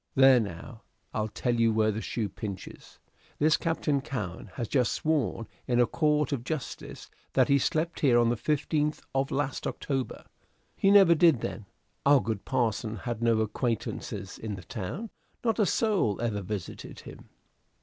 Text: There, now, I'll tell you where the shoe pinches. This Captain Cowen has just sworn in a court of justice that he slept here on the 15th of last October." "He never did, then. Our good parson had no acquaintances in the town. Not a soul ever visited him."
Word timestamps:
There, 0.15 0.39
now, 0.39 0.81
I'll 1.13 1.27
tell 1.27 1.53
you 1.59 1.71
where 1.71 1.91
the 1.91 2.01
shoe 2.01 2.27
pinches. 2.27 2.97
This 3.37 3.55
Captain 3.55 4.01
Cowen 4.01 4.47
has 4.55 4.67
just 4.67 4.93
sworn 4.93 5.45
in 5.67 5.79
a 5.79 5.85
court 5.85 6.31
of 6.31 6.43
justice 6.43 7.11
that 7.33 7.49
he 7.49 7.59
slept 7.59 7.99
here 7.99 8.17
on 8.17 8.29
the 8.29 8.35
15th 8.35 9.01
of 9.13 9.29
last 9.29 9.67
October." 9.67 10.23
"He 10.75 10.89
never 10.89 11.13
did, 11.13 11.41
then. 11.41 11.67
Our 12.03 12.19
good 12.19 12.45
parson 12.45 12.95
had 12.95 13.21
no 13.21 13.41
acquaintances 13.41 14.39
in 14.39 14.55
the 14.55 14.63
town. 14.63 15.11
Not 15.43 15.59
a 15.59 15.67
soul 15.67 16.19
ever 16.19 16.41
visited 16.41 17.01
him." 17.01 17.29